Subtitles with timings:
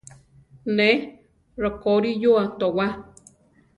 [0.77, 0.87] Ne
[1.61, 2.87] rokorí yua towá.